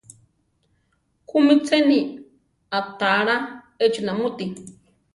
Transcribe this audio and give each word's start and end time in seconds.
¿Kúmi 1.27 1.53
cheni 1.67 1.97
aʼtalá 2.77 3.35
échi 3.83 4.01
namúti? 4.05 4.45